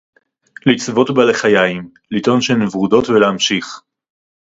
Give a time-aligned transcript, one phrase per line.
[0.65, 3.81] לצבוט בלחיים, לטעון שהן ורודות ולהמשיך